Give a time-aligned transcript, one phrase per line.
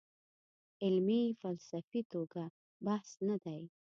[0.83, 2.43] علمي فلسفي توګه
[2.85, 3.59] بحث نه دی.